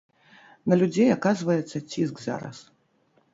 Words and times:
На 0.71 0.77
людзей 0.81 1.09
аказваецца 1.17 1.77
ціск 1.91 2.15
зараз. 2.27 2.65